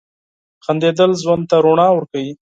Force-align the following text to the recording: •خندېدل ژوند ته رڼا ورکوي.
•خندېدل 0.65 1.11
ژوند 1.21 1.43
ته 1.49 1.55
رڼا 1.65 1.87
ورکوي. 1.93 2.33